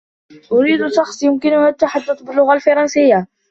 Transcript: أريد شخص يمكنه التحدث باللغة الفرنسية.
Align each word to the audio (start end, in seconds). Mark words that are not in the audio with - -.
أريد 0.51 0.87
شخص 0.87 1.23
يمكنه 1.23 1.67
التحدث 1.67 2.21
باللغة 2.23 2.53
الفرنسية. 2.53 3.27